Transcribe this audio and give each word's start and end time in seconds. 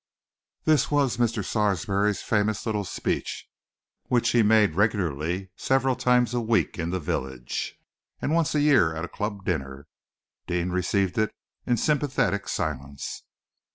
This 0.63 0.89
was 0.89 1.17
Mr. 1.17 1.45
Sarsby's 1.45 2.23
favorite 2.23 2.65
little 2.65 2.85
speech, 2.85 3.47
which 4.07 4.31
he 4.31 4.41
made 4.41 4.73
regularly 4.73 5.51
several 5.55 5.95
times 5.95 6.33
a 6.33 6.41
week 6.41 6.79
in 6.79 6.89
the 6.89 6.99
village, 6.99 7.79
and 8.19 8.33
once 8.33 8.55
a 8.55 8.61
year 8.61 8.95
at 8.95 9.05
a 9.05 9.07
club 9.07 9.45
dinner. 9.45 9.85
Deane 10.47 10.71
received 10.71 11.19
it 11.19 11.31
in 11.67 11.77
sympathetic 11.77 12.47
silence. 12.49 13.25